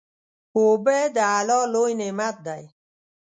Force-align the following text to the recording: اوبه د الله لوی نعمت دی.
اوبه 0.57 0.97
د 1.15 1.17
الله 1.35 1.63
لوی 1.73 1.93
نعمت 2.01 2.35
دی. 2.47 2.63